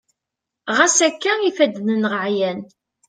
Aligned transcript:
ɣas 0.77 0.97
akka 1.07 1.33
ifadden-nneɣ 1.49 2.13
ɛyan 2.25 2.59